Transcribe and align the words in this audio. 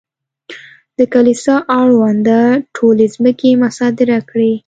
د 0.97 0.99
کلیسا 1.13 1.55
اړونده 1.79 2.39
ټولې 2.75 3.05
ځمکې 3.15 3.49
مصادره 3.63 4.19
کړې. 4.29 4.53